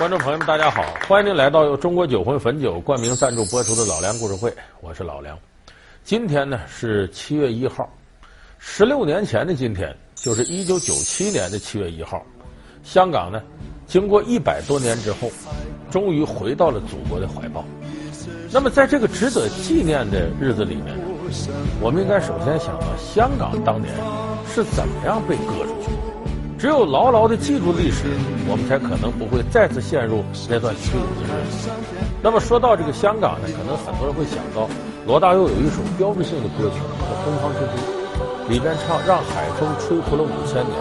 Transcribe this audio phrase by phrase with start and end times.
[0.00, 0.82] 观众朋友们，大家好！
[1.06, 4.48] 欢迎您来到由中国酒魂汾酒冠名赞助播出的《老梁故事会》，
[4.80, 5.38] 我是老梁。
[6.04, 7.86] 今天呢是七月一号，
[8.58, 12.24] 十六年前的今天，就是一九九七年的七月一号，
[12.82, 13.42] 香港呢
[13.86, 15.30] 经过一百多年之后，
[15.90, 17.62] 终于回到了祖国的怀抱。
[18.50, 20.96] 那么在这个值得纪念的日子里面，
[21.78, 23.92] 我们应该首先想到香港当年
[24.48, 26.09] 是怎么样被割出去。
[26.60, 28.04] 只有牢牢的记住历史，
[28.44, 31.72] 我们才可能不会再次陷入那段屈辱的日子。
[32.20, 34.68] 那么说到这个香港呢，可能很多人会想到
[35.08, 37.80] 罗大佑有一首标志性的歌曲叫《东方之珠》，
[38.52, 40.76] 里边唱“让海风吹拂了五千年，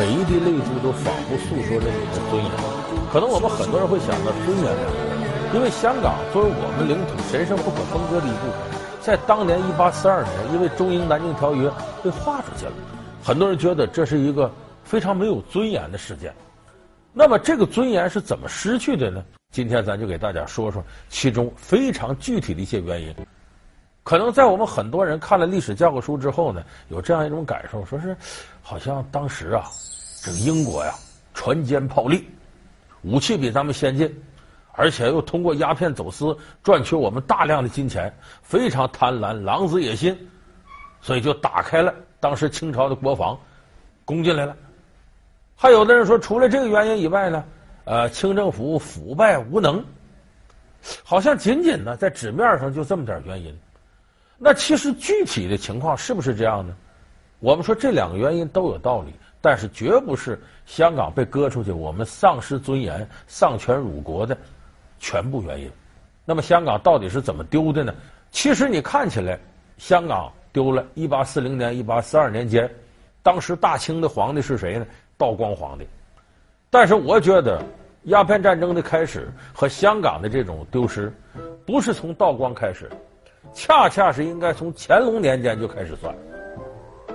[0.00, 2.48] 每一滴泪珠都仿佛诉说着你的尊严”。
[3.12, 11.68] 可能我们很多人会想到尊严两个字，因为香港作为我们领土神圣不可分割的一部分，在当年一八四二年因为中英南京条约
[12.02, 12.72] 被划出去了，
[13.22, 14.50] 很多人觉得这是一个。
[14.88, 16.34] 非常没有尊严的事件，
[17.12, 19.22] 那么这个尊严是怎么失去的呢？
[19.52, 23.14] 今天咱就给大家说说其中非常具体的一些原因。
[24.02, 28.16] 可能在我们很多人看了历史教科书之后呢，有这样一种感受，说是
[28.62, 29.66] 好像当时啊，
[30.22, 30.94] 这个英国呀，
[31.34, 32.26] 船坚炮利，
[33.02, 34.10] 武器比咱们先进，
[34.72, 38.10] 而且又通过鸦片走私赚取我们大量的金钱，
[38.42, 40.18] 非常贪婪，狼子野心，
[41.02, 43.38] 所以就打开了当时清朝的国防，
[44.06, 44.56] 攻进来了。
[45.60, 47.44] 还有的人说，除了这个原因以外呢，
[47.82, 49.84] 呃，清政府腐败无能，
[51.02, 53.52] 好像仅仅呢在纸面上就这么点原因。
[54.38, 56.72] 那其实具体的情况是不是这样呢？
[57.40, 64.38] 我们说这两个原因都有道理，但是绝不是香港被割出去，我们丧失尊严、丧权辱国的
[65.00, 65.68] 全部原因。
[66.24, 67.92] 那么香港到底是怎么丢的呢？
[68.30, 69.36] 其实你看起来，
[69.76, 70.86] 香港丢了。
[70.94, 72.72] 一八四零年、一八四二年间，
[73.24, 74.86] 当时大清的皇帝是谁呢？
[75.18, 75.86] 道光皇帝，
[76.70, 77.60] 但是我觉得
[78.04, 81.12] 鸦片战争的开始和香港的这种丢失，
[81.66, 82.88] 不是从道光开始，
[83.52, 86.14] 恰恰是应该从乾隆年间就开始算。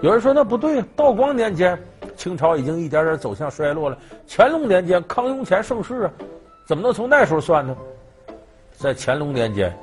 [0.02, 1.82] 有人说那不对，道光年间
[2.18, 3.98] 清朝已经一点点走向衰落了，
[4.28, 6.12] 乾隆年间康雍乾盛世啊，
[6.68, 7.76] 怎么能从那时候算呢？
[8.74, 9.74] 在乾隆年间，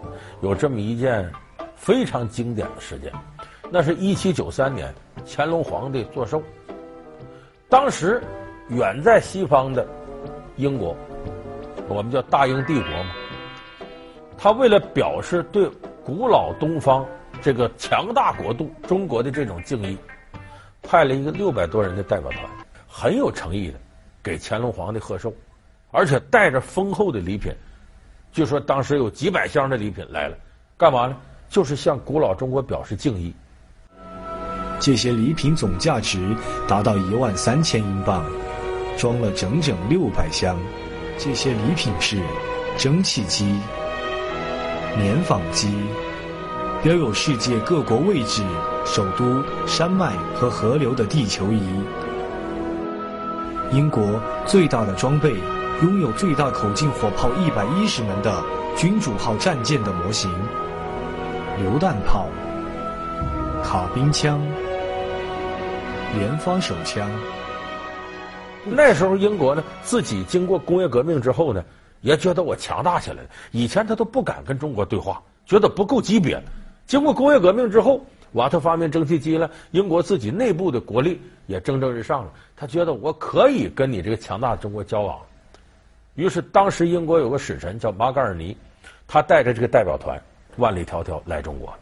[0.42, 1.26] 有这么一件
[1.74, 3.10] 非常经典的事件，
[3.70, 4.92] 那是一七九三年，
[5.26, 6.42] 乾隆皇帝做寿。
[7.70, 8.20] 当时，
[8.68, 9.86] 远在西方的
[10.56, 10.96] 英国，
[11.86, 13.14] 我们叫大英帝国嘛。
[14.36, 15.70] 他为了表示对
[16.04, 17.06] 古老东方
[17.40, 19.96] 这个强大国度中国的这种敬意，
[20.82, 22.44] 派了一个六百多人的代表团，
[22.88, 23.78] 很有诚意的
[24.20, 25.32] 给乾隆皇帝贺寿，
[25.92, 27.52] 而且带着丰厚的礼品。
[28.32, 30.36] 据说当时有几百箱的礼品来了，
[30.76, 31.16] 干嘛呢？
[31.48, 33.32] 就是向古老中国表示敬意。
[34.80, 36.34] 这些礼品总价值
[36.66, 38.24] 达到一万三千英镑，
[38.96, 40.56] 装了整整六百箱。
[41.18, 42.18] 这些礼品是
[42.78, 43.44] 蒸汽机、
[44.96, 45.68] 棉纺机，
[46.82, 48.42] 标有世界各国位置、
[48.86, 51.60] 首都、山脉和河流的地球仪。
[53.70, 55.34] 英国最大的装备，
[55.82, 58.42] 拥有最大口径火炮一百一十门的
[58.78, 60.32] 君主号战舰的模型，
[61.58, 62.26] 榴弹炮、
[63.62, 64.40] 卡宾枪。
[66.16, 67.08] 连发手枪。
[68.64, 71.64] 那时候英国呢，自己经过工业革命之后呢，
[72.00, 73.28] 也觉得我强大起来了。
[73.52, 76.42] 以前他都不敢跟中国对话，觉得不够级别。
[76.86, 82.32] 经过工业革命之后，瓦特发明蒸汽机了，英国自己内部的国力也蒸蒸日上了。
[82.56, 85.18] 他觉得我可以跟你这个强大的中国交往。
[86.16, 88.56] 于是当时英国有个使臣叫马嘎尔尼，
[89.06, 90.20] 他带着这个代表团
[90.56, 91.78] 万里迢迢来中国了。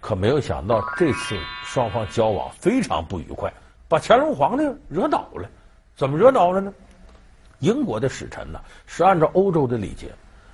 [0.00, 3.52] 可没有想到，这次双方交往非常不愉快，
[3.88, 5.48] 把乾隆皇帝惹恼了。
[5.96, 6.72] 怎么惹恼了呢？
[7.58, 10.08] 英国的使臣呢，是按照欧洲的礼节，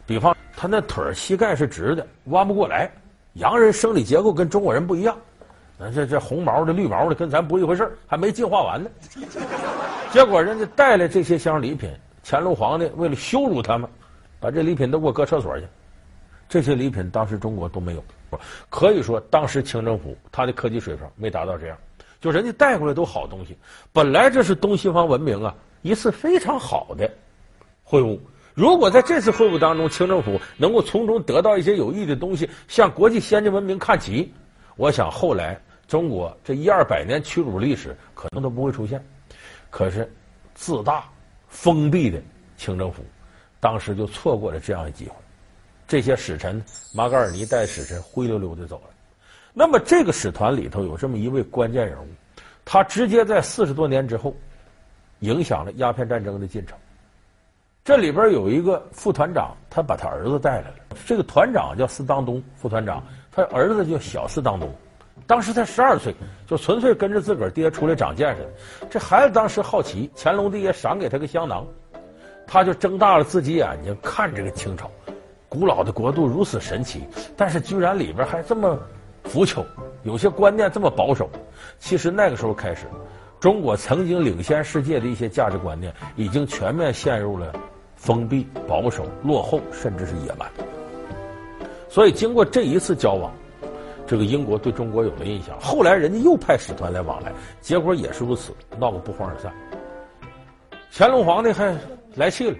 [0.05, 2.91] 比方他那腿膝盖是直的，弯不过来。
[3.35, 5.17] 洋人生理结构跟中国人不一样，
[5.79, 8.91] 那这这红毛的、绿毛的跟咱不一回事，还没进化完呢。
[10.11, 11.91] 结果人家带来这些箱礼品，
[12.25, 13.89] 乾隆皇帝为了羞辱他们，
[14.41, 15.67] 把这礼品都给我搁厕所去。
[16.49, 18.03] 这些礼品当时中国都没有。
[18.69, 21.79] 可以说，当时清政府他的科技水平没达到这样，
[22.21, 23.57] 就人家带过来都好东西。
[23.93, 27.11] 本来这是东西方文明啊一次非常好的
[27.85, 28.19] 会晤。
[28.55, 34.33] 如果在这次会晤当中，清政府能够从中得到一些有益的东西，向国际先进文明看齐，
[34.77, 39.05] 我想后来中国这一二百年屈辱历史可能都不会出现。
[39.69, 40.11] 可是
[40.55, 41.05] 自大
[41.49, 42.19] 封闭的
[42.57, 43.05] 清政府，
[43.61, 45.15] 当时就错过了这样的机会。
[45.87, 46.63] 这些使臣，
[46.93, 48.91] 马格尔尼带使臣灰溜溜的走了。
[49.53, 52.07] 那么，这个使团里头有这么一位关键人物，
[52.65, 54.35] 他直接在四十多年之后，
[55.21, 56.77] 影响了鸦片战争的进程。
[57.85, 60.77] 这里边有一个副团长，他把他儿子带来了。
[61.07, 64.69] 这个团长叫斯当东，副团长他儿子叫小斯当东，
[65.25, 66.13] 当时才十二岁，
[66.49, 68.45] 就纯粹跟着自个儿爹出来长见识。
[68.91, 71.65] 这孩子当时好奇，乾隆帝也赏给他个香囊，
[72.45, 74.91] 他就睁大了自己眼睛看这个清朝，
[75.59, 77.03] 古老的国度如此神奇，
[77.35, 78.79] 但是居然里边还这么
[79.25, 79.65] 腐朽，
[80.03, 81.31] 有些观念这么保守。
[81.79, 82.85] 其实那个时候开始，
[83.41, 87.51] 中国曾经领先世界的一些价值观念，已经全面陷入了。
[87.97, 90.47] 封闭、保守、落后，甚至是野蛮。
[91.89, 93.33] 所以，经过这一次交往，
[94.07, 95.59] 这个英国对中国有了印象。
[95.59, 97.33] 后来，人家又派使团来往来，
[97.63, 99.51] 结果也是如此，闹个不欢而散。
[100.93, 101.75] 乾隆皇帝还
[102.15, 102.57] 来气了。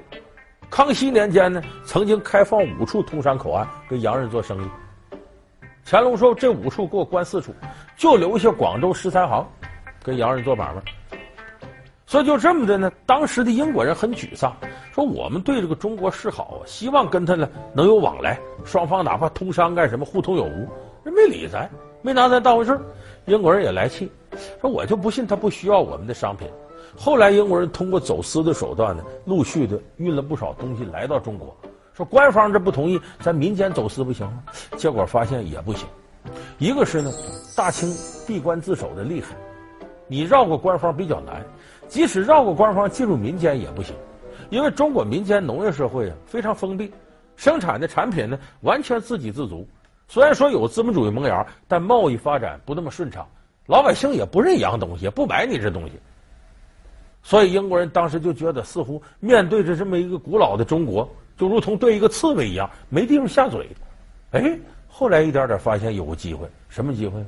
[0.71, 4.69] 康熙年间呢，曾经开放五处通商口岸跟洋人做生意。
[5.89, 7.55] 乾隆说：“这五处给我关四处，
[7.97, 9.47] 就留下广州十三行，
[10.03, 10.83] 跟洋人做买卖。”
[12.07, 14.55] 所以就这么的呢，当时的英国人很沮丧。
[14.93, 20.69] 说我们对这个中国示好，希望跟他呢能有往来，双方哪怕通商干什么，互通有无。
[21.05, 21.71] 人没理咱，
[22.03, 22.79] 没拿咱当回事。
[23.27, 24.11] 英国人也来气，
[24.61, 26.49] 说我就不信他不需要我们的商品。
[26.97, 31.55] 后来英国人通过走私的手段呢，陆续的运了不少东西来到中国。
[31.93, 34.43] 说官方这不同意，咱民间走私不行吗？
[34.77, 35.87] 结果发现也不行。
[36.59, 37.13] 一个是呢，
[37.57, 37.95] 大清
[38.27, 39.37] 闭关自守的厉害，
[40.09, 41.45] 你绕过官方比较难，
[41.87, 43.95] 即使绕过官方进入民间也不行。
[44.51, 46.91] 因为中国民间农业社会啊非常封闭，
[47.37, 49.67] 生产的产品呢完全自给自足。
[50.09, 53.27] 虽然说有资本主义萌芽，但贸易发展不那么顺畅，
[53.67, 55.93] 老百姓也不认洋东西，也不买你这东西。
[57.27, 63.69] 所以英国人当时就觉得，似乎面对着这么一个古老的中国，就如同对一个刺猬一样，没地方下嘴。
[64.31, 64.57] 哎，
[64.89, 67.21] 后来一点点发现有个机会，什么机会？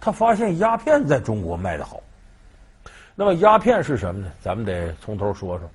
[0.00, 1.98] 他发现鸦片在中国卖得好。
[3.16, 4.30] 那么鸦片是什么呢？
[4.40, 5.68] 咱们得从头说说。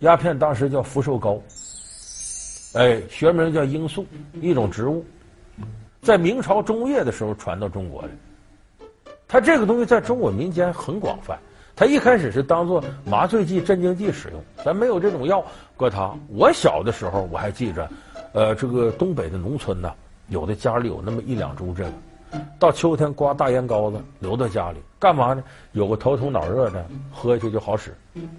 [0.00, 1.40] 鸦片当时叫福寿膏，
[2.74, 4.04] 哎，学名叫罂粟，
[4.42, 5.02] 一种植物，
[6.02, 8.10] 在明朝中叶的时候传到中国的。
[9.26, 11.38] 它这个东西在中国民间很广泛，
[11.76, 15.44] 它一开始是当做麻醉剂、镇静剂使用，咱没有这种药。
[15.76, 17.86] 搁它，我小的时候我还记着，
[18.32, 19.92] 呃，这个东北的农村呐，
[20.28, 21.90] 有的家里有那么一两株这个，
[22.58, 25.44] 到秋天刮大烟膏子留在家里，干嘛呢？
[25.72, 26.82] 有个头疼脑热的，
[27.12, 27.94] 喝下去就好使，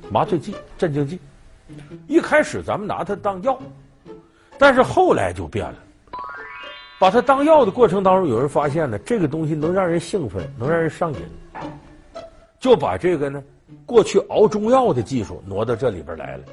[0.09, 1.19] 麻醉剂、镇静剂。
[2.07, 3.59] 一开始咱们拿它当药，
[4.57, 5.75] 但是后来就变了。
[6.99, 11.19] 把它当药的过程当中，有人发现呢，这个东西能让人兴奋，能让人上瘾，
[12.59, 13.43] 就把这个呢
[13.85, 16.43] 过去熬中药的技术挪到这里边来了，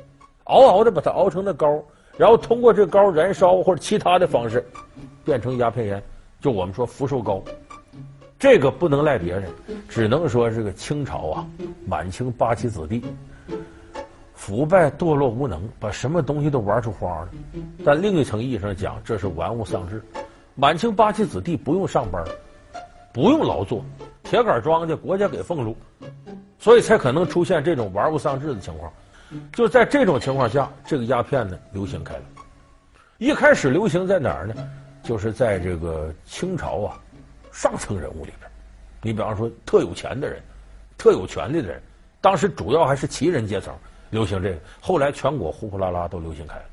[0.44, 1.82] 熬熬的把它熬成那膏，
[2.16, 4.64] 然后通过这膏燃烧或者其他的方式，
[5.24, 6.02] 变成鸦片烟，
[6.40, 7.42] 就我们说福寿膏。
[8.38, 9.50] 这个不能赖别人，
[9.88, 11.46] 只能说是个清朝啊，
[11.86, 13.02] 满清八旗子弟。
[14.34, 17.28] 腐败、堕落、无能，把什么东西都玩出花了。
[17.82, 20.02] 但另一层意义上讲，这是玩物丧志。
[20.54, 22.22] 满清八旗子弟不用上班，
[23.10, 23.82] 不用劳作，
[24.34, 25.76] 铁杆庄稼国家给俸禄，
[26.58, 28.92] 所以才可能出现这种玩物丧志的情况。
[29.52, 32.22] 就在这种情况下，这个鸦片呢流行开了。
[33.18, 34.54] 一开始流行在哪儿呢？
[35.04, 37.00] 就是在这个清朝啊
[37.52, 38.50] 上层人物里边。
[39.02, 40.42] 你比方说，特有钱的人、
[40.98, 41.80] 特有权力的人，
[42.20, 43.72] 当时主要还是旗人阶层。
[44.10, 46.64] 流行这个，后来全国呼呼啦啦都流行开了，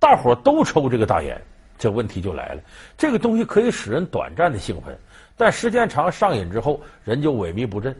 [0.00, 1.40] 大伙都抽这个大烟，
[1.78, 2.60] 这问题就来了。
[2.96, 4.98] 这个东西可以使人短暂的兴奋，
[5.36, 7.94] 但时间长上瘾之后，人就萎靡不振，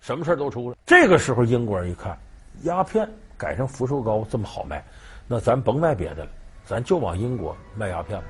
[0.00, 0.76] 什么事都出了。
[0.84, 2.18] 这个时候，英国人一看，
[2.62, 4.84] 鸦片改成福寿膏这么好卖，
[5.28, 6.30] 那咱甭卖别的了，
[6.66, 8.20] 咱就往英国卖鸦片。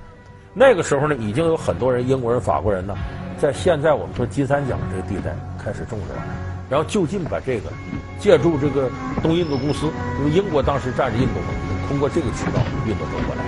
[0.54, 2.94] 那个时候呢，已经有很多人，英国人、法国人呢，
[3.38, 6.22] 在现在我们说金三角这个地带开始种植了。
[6.70, 7.70] 然后就近把这个
[8.18, 8.90] 借助这个
[9.22, 11.48] 东印度公司，因为英国当时占着印度嘛，
[11.86, 13.44] 通过这个渠道运到中国来，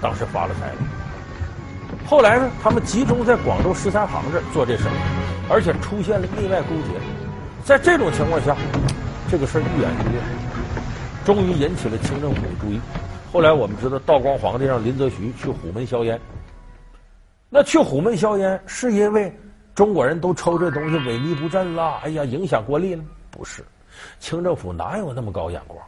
[0.00, 0.76] 当时发了财了。
[2.06, 4.96] 后来呢，他们集中在广州十三行这做这生意，
[5.48, 7.00] 而且出现了内外勾结。
[7.64, 8.56] 在这种情况下，
[9.30, 10.20] 这个事儿愈演愈烈，
[11.24, 12.80] 终于引起了清政府的注意。
[13.32, 16.20] 后来我们知道，道光皇帝让林则徐去虎门销烟，
[17.48, 19.32] 那去虎门销烟是因为。
[19.72, 23.02] 中国人都抽这东西萎靡不振了，哎呀，影响国力了？
[23.30, 23.64] 不是，
[24.18, 25.80] 清政府哪有那么高眼光？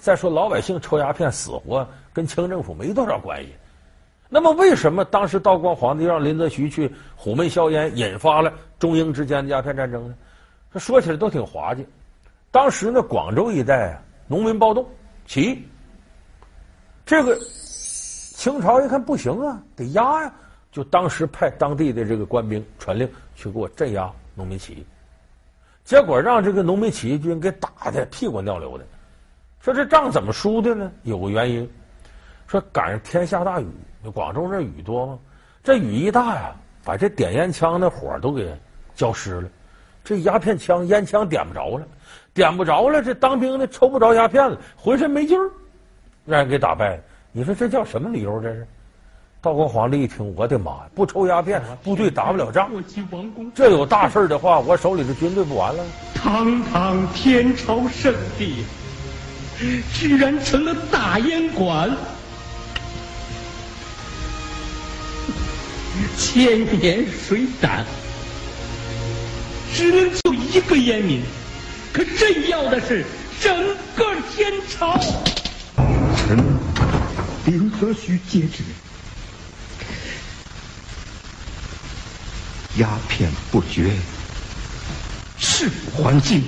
[0.00, 3.50] 再说老百姓抽鸦片死活跟清政府没多少关系。
[4.28, 10.14] 那么为什么当时道光皇帝让林则徐去虎门销烟，引发了中英之间的鸦片战争呢？
[10.72, 11.86] 这说起来都挺滑稽。
[12.50, 14.86] 当时呢，广州一带啊，农民暴动
[15.26, 15.64] 起义，
[17.04, 20.32] 这个清朝一看不行啊，得压呀。
[20.72, 24.86] 就当时派当地的这个官兵传令去给我镇压农民起义，
[25.84, 28.86] 结果让这个农民起义军给打的屁滚尿流的，
[29.60, 30.90] 说这仗怎么输的呢？
[31.02, 31.70] 有个原因，
[32.46, 33.66] 说赶上天下大雨，
[34.14, 35.18] 广州这雨多吗？
[35.62, 38.50] 这雨一大呀，把这点烟枪的火都给
[38.94, 39.48] 浇湿了，
[40.02, 41.86] 这鸦片枪、烟枪点不着了，
[42.32, 45.50] 点不着了，这当兵的抽不着鸦片了，浑身没劲儿，
[46.24, 47.02] 让人给打败了。
[47.32, 48.40] 你说这叫什么理由？
[48.40, 48.66] 这是？
[49.42, 50.90] 道光皇帝一听，我的妈呀！
[50.94, 52.70] 不抽鸦片，部队打不了仗。
[53.54, 55.84] 这有大事的话，我手里的军队不完了？
[56.14, 58.64] 堂堂天朝圣地，
[59.98, 61.90] 居然成了大烟馆。
[66.16, 67.84] 千年水胆，
[69.74, 71.22] 只能救一个烟民，
[71.92, 73.04] 可朕要的是
[73.40, 74.98] 整个天朝。
[76.16, 76.38] 臣
[77.46, 78.62] 林则徐接旨。
[82.76, 83.90] 鸦片不绝，
[85.38, 86.42] 誓不还京。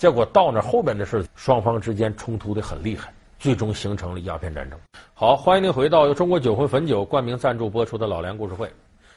[0.00, 4.80] 结果到那后边的事，双方之间冲突的很厉害，最终形成了鸦片战争。
[5.12, 8.72] 好，欢迎您回到由中国酒魂汾酒冠名赞助播出的老梁故事会。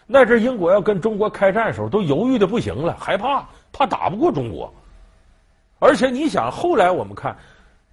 [0.06, 4.74] 那阵英国要跟中国开战的时候，都犹豫的不行了，害怕怕打不过中国。
[5.80, 7.34] 而且你想，后来我们看，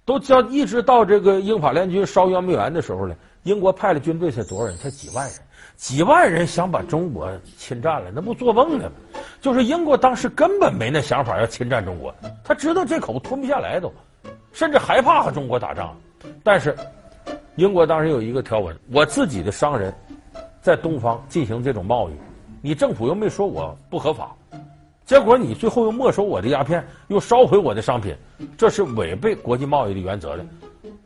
[0.03, 4.77] 都叫一直到这个英法联军烧圆明园的时候呢，英国派的军队才多少人？
[4.77, 5.35] 才几万人。
[5.75, 9.19] 几万人想把中国侵占了，那不做梦呢吗？
[9.41, 13.91] 就是英国当时根本没那想法要侵占中国，他知道这口吞不下来都，
[14.51, 15.95] 甚至害怕和中国打仗。
[16.43, 16.75] 但是
[17.55, 19.91] 英国当时有一个条文：我自己的商人，
[20.61, 22.13] 在东方进行这种贸易，
[22.61, 24.35] 你政府又没说我不合法，
[25.03, 28.15] 结果你最后又没收我的鸦片，又烧毁我的商品，
[28.55, 30.45] 这是违背国际贸易的原则的。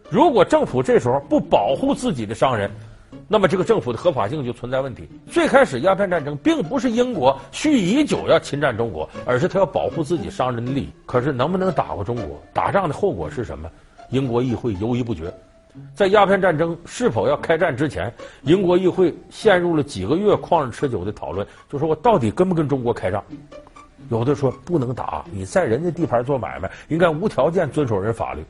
[0.10, 2.70] 如果政府这时候不保护自己的商人，
[3.28, 5.10] 那么这个政府的合法性就存在问题。
[5.28, 10.90] 最开始鸦片战争并不是英国蓄意已久要侵占中国，而是他要保护自己商人的利益。
[11.06, 12.40] 可是能不能打过中国？
[12.54, 13.70] 打仗的后果是什么？
[14.12, 15.34] 英国议会犹豫不决。
[15.94, 23.24] 在鸦片战争是否要开战之前，英国议会陷入了几个月旷日持久的讨论，就说我到底跟不跟中国开仗？
[24.10, 28.44] 有的说不能打，你在人家地盘做买卖，应该无条件遵守人法律；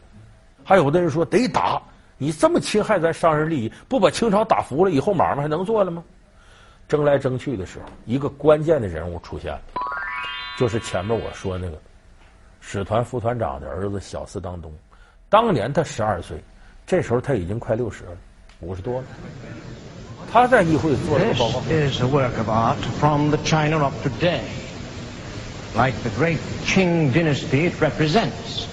[0.66, 1.82] 还有的人说得打。
[2.18, 6.04] 你这么侵害咱商人利益，不把清朝打服了，以后买卖还能做了吗？
[6.88, 9.62] 争来争去的时候，一个关键的人物出现了，
[10.58, 11.78] 就是前面我说那个
[12.62, 14.74] 使团副团长的儿子小四当东。
[15.30, 16.38] 当年他十二岁，
[16.88, 18.12] 这时候他已经快六十了，
[18.62, 19.08] 五十多了。
[20.32, 21.60] 他在议会做了个报告。
[21.68, 24.42] This is a work of art from the China of today.
[25.76, 28.68] Like the great Qing dynasty it represents,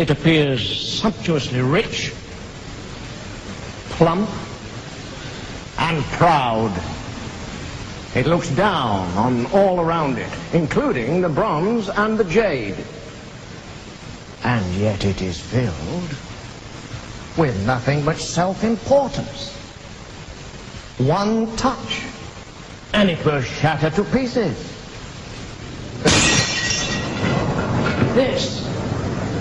[0.00, 0.62] it appears
[0.98, 2.14] sumptuously rich.
[3.90, 4.30] Plump
[5.78, 6.72] and proud.
[8.14, 12.76] It looks down on all around it, including the bronze and the jade.
[14.42, 16.16] And yet it is filled
[17.36, 19.54] with nothing but self-importance.
[20.96, 22.04] One touch,
[22.94, 24.56] and it will shatter to pieces.
[28.14, 28.69] This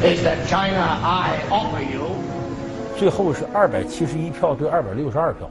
[0.01, 2.07] is that China I offer you.
[2.97, 5.49] 最后是二百七十一票对二百六十二票，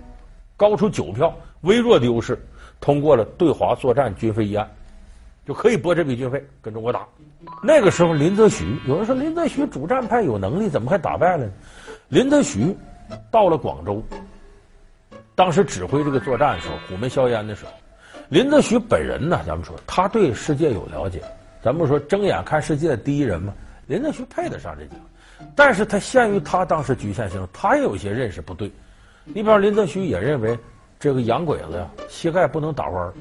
[0.57, 2.39] 高出九票，微弱的优势，
[2.81, 4.67] 通过了对华作战军费议案，
[5.47, 7.07] 就可以拨这笔军费跟中国打。
[7.63, 11.53] 那个时候，林则徐有人说林则徐主战派有能力，怎么还打败了呢？
[12.09, 12.75] 林则徐
[13.31, 14.03] 到了广州，
[15.35, 17.73] 当时指挥这个作战的时候，虎门销烟的时候，
[18.31, 21.23] 林则徐本人呢，咱们说他对世界有了解，
[21.63, 23.53] 咱们说睁眼看世界第一人嘛，
[23.89, 24.93] 林则徐配得上这个。
[25.55, 28.71] 但是他限于他当时局限性，他也有些认识不对。
[29.25, 30.59] 你比方林则徐也认为
[30.99, 33.13] 这个洋鬼子呀，膝盖不能打弯，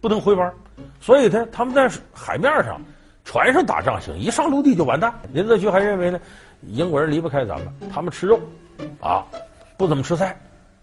[0.00, 0.52] 不能回弯，
[1.00, 2.80] 所以他他们在海面上、
[3.24, 5.12] 船上打仗行，一上陆地就完蛋。
[5.32, 6.20] 林则徐还认为呢，
[6.62, 8.40] 英国人离不开咱们，他们吃肉，
[9.00, 9.24] 啊，
[9.76, 10.38] 不怎么吃菜，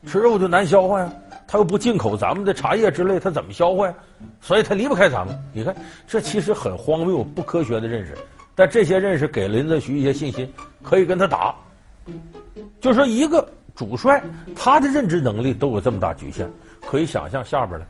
[0.05, 1.11] 吃肉就难消化呀。
[1.47, 3.93] 他又不进口咱们的茶叶之类，他怎么消化呀？
[4.41, 5.33] 所以他离不开咱们。
[5.53, 5.73] 你看，
[6.05, 8.13] 这其实很荒谬、不科学的认识。
[8.57, 11.53] 但这些认识给林则徐一些信心，可以跟他打。
[12.81, 14.19] 就说一个主帅，
[14.55, 16.49] 他的认知能力都有这么大局限，
[16.81, 17.85] 可以想象下边的。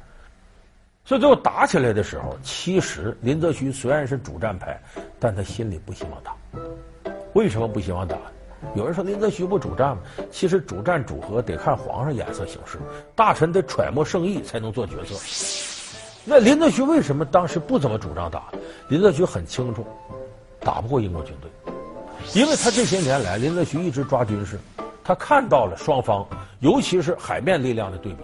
[1.05, 4.77] 所以最后打起来的时候，其实林则徐虽然是主战派，
[5.21, 6.35] 但他心里不希望打。
[7.31, 8.17] 为什么不希望打？
[8.75, 10.01] 有人说林则徐不主战吗？
[10.29, 12.77] 其实主战主和得看皇上眼色行事，
[13.15, 15.15] 大臣得揣摩圣意才能做决策。
[16.25, 18.51] 那林则徐为什么当时不怎么主张打？
[18.89, 19.87] 林则徐很清楚。
[20.59, 21.49] 打不过英国军队，
[22.33, 24.59] 因为他这些年来，林则徐一直抓军事，
[25.03, 26.25] 他看到了双方，
[26.59, 28.19] 尤其是海面力量的对比。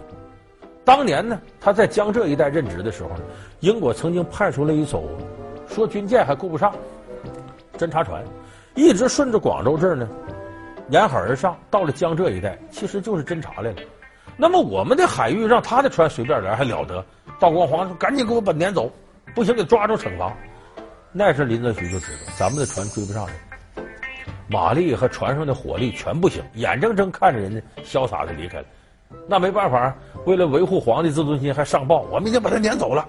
[0.84, 3.20] 当年呢，他在江浙一带任职的时候呢，
[3.60, 5.02] 英国曾经派出了一艘
[5.66, 6.74] 说军舰还顾不上，
[7.78, 8.22] 侦察船，
[8.74, 10.06] 一直顺着广州这儿呢，
[10.90, 13.76] 沿海而上，到了江浙一带，其实就是侦察来了。
[14.36, 17.04] 那么我们的海域让他的船随便来还了得？
[17.40, 18.90] 道光皇说：“赶紧给我把撵走，
[19.34, 20.32] 不行给抓住惩罚。”
[21.16, 23.36] 那时林则徐就知道咱们的船追不上人，
[24.48, 28.64] 马力和船上的火力全不行，眼睁睁看着人家潇洒的离开了。
[29.28, 29.94] 那没办法，
[30.24, 33.06] 为了维护皇帝自尊心，还上报我们已经把他撵走了。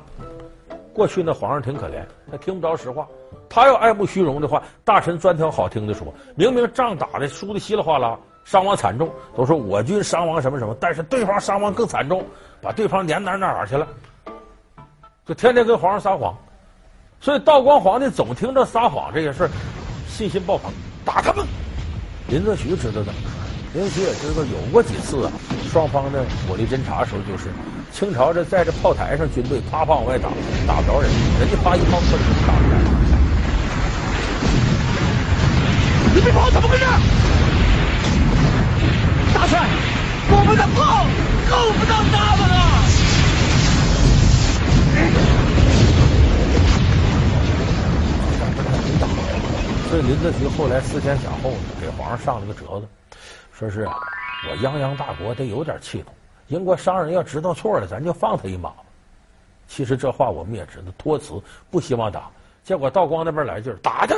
[0.93, 3.07] 过去那皇上挺可怜，他听不着实话。
[3.49, 6.13] 他要爱慕虚荣的话，大臣专挑好听的说。
[6.35, 12.23] 明明仗打的输的稀里哗啦，伤亡惨重，都说我军伤亡什么什么，但是对方伤亡更惨重，
[12.61, 13.87] 把对方撵哪哪哪去了，
[15.25, 16.37] 就天天跟皇上撒谎。
[17.21, 19.49] 所以道光皇帝总听着撒谎这些事，
[20.07, 20.71] 信心爆棚，
[21.03, 21.45] 打他们。
[22.27, 23.11] 林则徐知道的。
[23.73, 25.31] 林则徐也知道有过几次啊，
[25.71, 27.49] 双方的火力侦察的时候，就是
[27.91, 30.29] 清朝这在这炮台上军队啪啪往外打，
[30.67, 32.75] 打不着人，人家啪一炮射出，打不着。
[36.13, 36.85] 你别跑，怎么回事？
[39.33, 39.67] 大帅，
[40.29, 41.05] 我们的炮
[41.49, 42.61] 够不到他们啊！
[49.89, 52.87] 所以林则徐后来思前想后呢，给皇上上了个折子。
[53.53, 53.95] 说是啊，
[54.49, 56.07] 我泱泱大国得有点气度。
[56.47, 58.73] 英国商人要知道错了，咱就放他一马。
[59.67, 62.29] 其实这话我们也知道，托辞不希望打。
[62.63, 64.15] 结果道光那边来劲儿，打他，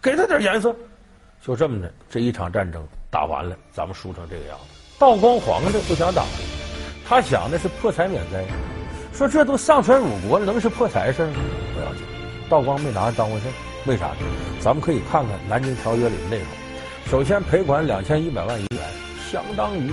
[0.00, 0.74] 给他点颜色。
[1.42, 4.64] 就这么的，这一场战争打完了，咱们输成这个样子。
[4.98, 6.24] 道光皇帝不想打，
[7.08, 8.44] 他想的是破财免灾。
[9.12, 11.32] 说这都丧权辱国了，能是破财事吗？
[11.74, 12.02] 不要紧，
[12.48, 13.46] 道光没拿当回事。
[13.86, 14.16] 为啥呢？
[14.60, 16.46] 咱们可以看看《南京条约》里的内容。
[17.10, 18.82] 首先赔款两千一百万银元，
[19.30, 19.90] 相当于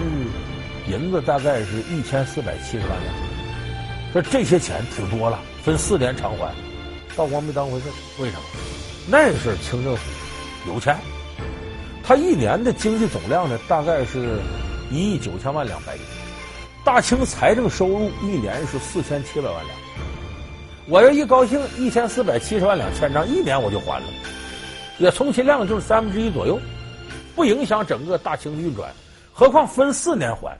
[0.87, 3.13] 银子大概是一千四百七十万两。
[4.11, 6.53] 说这些钱挺多了，分四年偿还。
[7.15, 7.85] 道光没当回事，
[8.19, 8.41] 为什么？
[9.07, 10.01] 那是清政府
[10.67, 10.97] 有钱，
[12.03, 14.39] 他一年的经济总量呢，大概是
[14.91, 16.01] 一亿九千万两白银。
[16.83, 19.84] 大清财政收入一年是四千七百万两。
[20.87, 24.05] 我要一高兴，一千四百七十万两千张，一年我就还了，
[24.99, 26.59] 也充其量就是三分之一左右。
[27.35, 28.89] 不影响整个大清的运转，
[29.33, 30.55] 何况分四年还，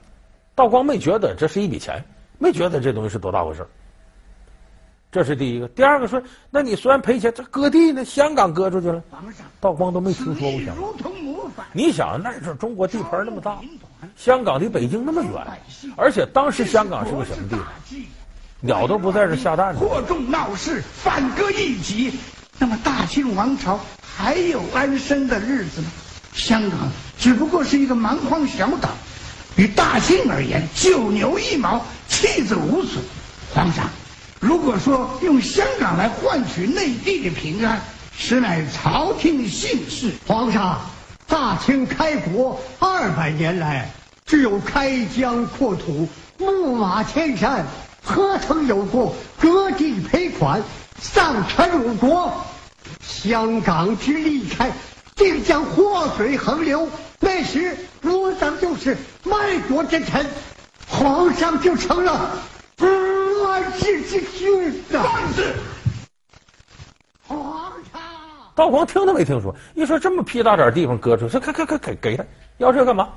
[0.54, 2.02] 道光没觉得这是一笔钱，
[2.38, 3.64] 没觉得这东西是多大回事。
[5.12, 5.68] 这是第一个。
[5.68, 8.04] 第二个说，那你虽然赔钱，这割地呢？
[8.04, 9.02] 香港割出去了，
[9.60, 11.64] 道光都没听说过香港。
[11.72, 13.58] 你想那时候中国地盘那么大，
[14.16, 15.32] 香港离北京那么远，
[15.96, 17.64] 而且当时香港是个什么地方？
[18.60, 19.80] 鸟都不在这下蛋呢。
[19.80, 22.12] 扩众闹事，反戈一己，
[22.58, 25.88] 那么大清王朝还有安生的日子吗？
[26.32, 28.90] 香港只不过是一个蛮荒小岛，
[29.56, 33.02] 与大清而言，九牛一毛，弃之无损。
[33.54, 33.88] 皇上，
[34.40, 37.80] 如果说用香港来换取内地的平安，
[38.16, 40.12] 实乃朝廷幸事。
[40.26, 40.80] 皇上，
[41.26, 43.90] 大清开国二百年来，
[44.26, 47.64] 只有开疆扩土、牧马千山，
[48.06, 50.62] 何曾有过割地赔款、
[50.98, 52.32] 丧权辱国？
[53.02, 54.72] 香港之离开。
[55.16, 56.86] 定将祸水横流，
[57.20, 60.26] 那时我等就是卖国之臣，
[60.86, 62.38] 皇上就成了
[62.76, 65.02] 乱世之君的。
[65.02, 65.54] 放肆！
[67.26, 68.00] 皇上，
[68.54, 72.24] 道光听都没听说，一说这么屁大点地方割出去，说给给给给给他，
[72.58, 73.08] 要这干嘛？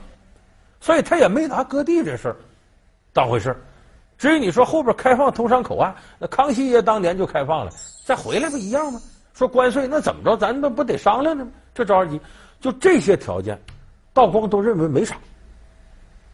[0.80, 2.36] 所以他也没拿割地这事儿
[3.12, 3.54] 当回事。
[4.20, 7.72] 至于你说后边开放通商口岸，那康熙爷当年就开放了，
[8.06, 9.02] 再回来不一样吗？
[9.34, 11.52] 说关税那怎么着，咱们不得商量呢吗？
[11.74, 12.20] 这着急，
[12.60, 13.58] 就这些条件，
[14.14, 15.16] 道光都认为没啥。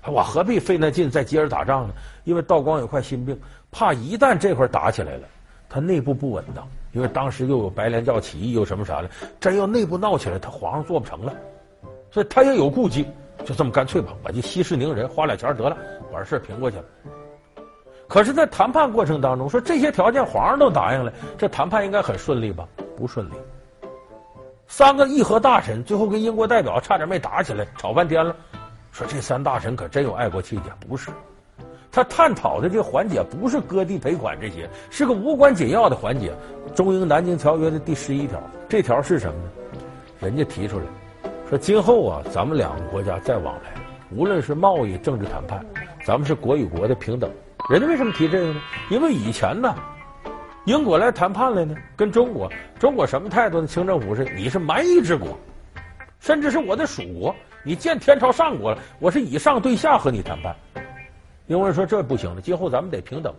[0.07, 1.93] 我何必费那劲再接着打仗呢？
[2.23, 5.27] 因为道光有块心病，怕一旦这块打起来了，
[5.69, 6.67] 他内部不稳当。
[6.91, 11.31] 因为当时又有白莲教起义，又什么啥的，真要内部闹起来，他皇上做不成了。
[12.09, 13.05] 所以他也有顾忌，
[13.45, 15.77] 就这么干脆吧，我就息事宁人，花俩钱得了，
[16.11, 16.83] 把事平过去了。
[18.07, 22.67] 可是，在谈判过程当中，说这些条件皇上都答应了，这谈判应该很顺利吧？
[22.95, 23.33] 不顺利。
[24.67, 28.35] 三个议和大臣最后跟英国代表差点没打起来，吵半天了。
[28.91, 31.11] 说这三大臣可真有爱国气节，不是？
[31.91, 36.33] 他探讨的这个环节不是割地赔款这些，是个无关紧要的环节。
[36.73, 39.49] 中英南京条约的第十一条，这条是什么呢？
[40.19, 40.85] 人家提出来，
[41.49, 43.73] 说今后啊，咱们两个国家再往来，
[44.11, 45.65] 无论是贸易、政治谈判，
[46.05, 47.31] 咱们是国与国的平等。
[47.67, 48.61] 人家为什么提这个呢？
[48.89, 49.75] 因为以前呢。
[50.65, 53.67] 英国来谈判来呢，跟中国，中国什么态度呢？
[53.67, 55.37] 清政府是，你是蛮夷之国，
[56.19, 60.55] 甚至是我的属国，你见天朝上国了，我是以上对下和你谈判。
[61.45, 63.31] 英国人说这不行了，今后咱们得平等。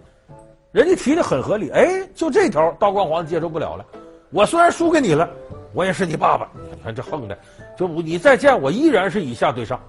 [0.71, 3.85] 人家提的很合理，哎，就这条道光皇帝接受不了了。
[4.31, 5.29] 我虽然输给你了，
[5.73, 6.49] 我也是你爸爸。
[6.55, 7.37] 你看这横的，
[7.77, 9.81] 就你再见我依然是以下对上。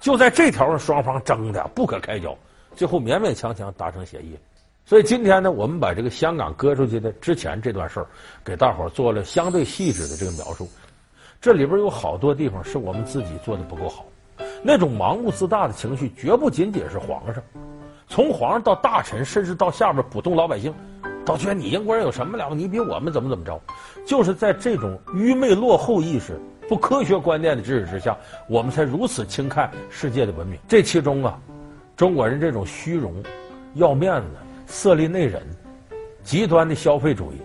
[0.00, 2.34] 就在这条上，双方争的不可开交，
[2.74, 4.36] 最后勉勉强强达成协议。
[4.84, 8.06] 所以今天呢，我们把这个香港割出去的之前这段事儿，
[8.44, 10.68] 给大伙儿做了相对细致的这个描述。
[11.40, 14.04] 这里边有好多地方是我们自己做的不够好，
[14.62, 17.42] 那种盲目自大的情绪，绝不仅仅是皇上，
[18.08, 20.74] 从皇上到大臣，甚至到下边普通老百姓，
[21.24, 22.54] 都觉得你英国人有什么了不？
[22.54, 23.58] 你比我们怎么怎么着？
[24.06, 28.16] 就是在这种愚昧落后意识、不科学观念的支持之下，
[28.48, 30.58] 我们才如此轻看世界的文明。
[30.68, 31.38] 这其中啊，
[31.96, 33.22] 中国人这种虚荣、
[33.74, 34.28] 要面子。
[34.66, 35.38] 色厉内荏、
[36.22, 37.36] 极端的消费主义，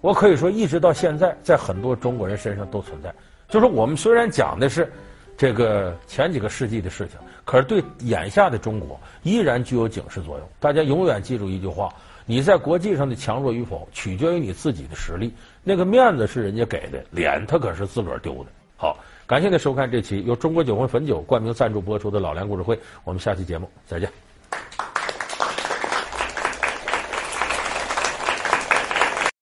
[0.00, 3.12] 我可以说一直到现在，在很多中国人身上都存在。
[3.48, 4.90] 就是我们虽然讲的是
[5.36, 10.48] 这个前几个世纪的事情，可是对眼下的中国依然具有警示作用。
[10.60, 11.92] 大家永远记住一句话：
[12.26, 15.34] 你在国际上的强弱与否，取决于你自己的实力。
[15.64, 18.50] 那个面子是人家给的，脸他可是自个儿丢的。
[18.76, 24.25] 好，感谢您收看这期由中国酒魂汾酒冠名赞助播出的《老梁故事会》，我们下期节目再见。